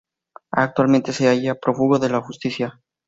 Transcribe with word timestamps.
Actualmente 0.53 1.13
se 1.13 1.27
halla 1.27 1.53
prófugo 1.59 1.99
de 1.99 2.09
la 2.09 2.21
justicia. 2.21 2.81